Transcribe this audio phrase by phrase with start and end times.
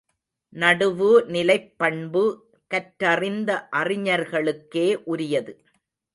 [0.53, 2.23] நடுவுநிலைப்பண்பு
[2.67, 3.67] கற்றறிந்த
[3.75, 5.55] அறிஞர்களுக்கே உரியது.